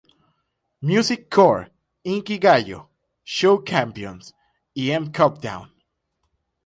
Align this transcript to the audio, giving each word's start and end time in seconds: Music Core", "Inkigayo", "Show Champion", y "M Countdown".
Music 0.81 1.29
Core", 1.29 1.69
"Inkigayo", 2.05 2.89
"Show 3.23 3.61
Champion", 3.61 4.19
y 4.73 4.89
"M 4.89 5.11
Countdown". 5.11 5.71